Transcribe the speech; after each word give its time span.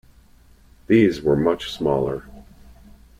These 0.87 1.21
were 1.21 1.35
much 1.35 1.69
smaller. 1.71 2.23